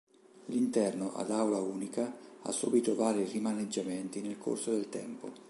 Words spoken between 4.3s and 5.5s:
corso del tempo.